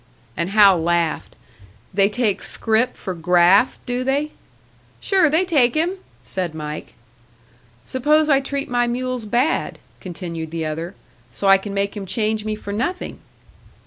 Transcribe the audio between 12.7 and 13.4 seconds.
nothing!"